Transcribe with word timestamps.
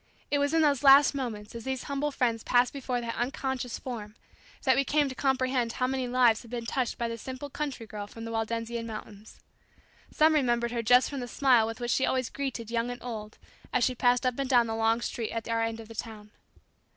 It 0.31 0.39
was 0.39 0.51
in 0.51 0.61
those 0.63 0.81
last 0.81 1.13
moments 1.13 1.53
as 1.53 1.63
these 1.63 1.83
humble 1.83 2.09
friends 2.09 2.41
passed 2.43 2.73
before 2.73 3.01
that 3.01 3.13
unconscious 3.13 3.77
form 3.77 4.15
that 4.63 4.75
we 4.75 4.83
came 4.83 5.07
to 5.09 5.13
comprehend 5.13 5.73
how 5.73 5.85
many 5.85 6.07
lives 6.07 6.41
had 6.41 6.49
been 6.49 6.65
touched 6.65 6.97
by 6.97 7.07
the 7.07 7.19
simple 7.19 7.51
country 7.51 7.85
girl 7.85 8.07
from 8.07 8.25
the 8.25 8.31
Waldensian 8.31 8.87
mountains. 8.87 9.41
Some 10.09 10.33
remembered 10.33 10.71
her 10.71 10.81
just 10.81 11.07
from 11.07 11.19
the 11.19 11.27
smile 11.27 11.67
with 11.67 11.79
which 11.79 11.91
she 11.91 12.07
always 12.07 12.31
greeted 12.31 12.71
young 12.71 12.89
and 12.89 13.03
old 13.03 13.37
as 13.71 13.83
she 13.83 13.93
passed 13.93 14.25
up 14.25 14.39
and 14.39 14.49
down 14.49 14.65
the 14.65 14.73
long 14.75 15.01
street 15.01 15.29
at 15.29 15.47
our 15.47 15.61
end 15.61 15.79
of 15.79 15.87
the 15.87 15.93
town. 15.93 16.31